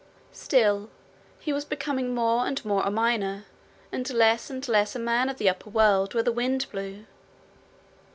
[0.33, 0.89] Still,
[1.39, 3.45] he was becoming more and more a miner,
[3.91, 7.05] and less and less a man of the upper world where the wind blew.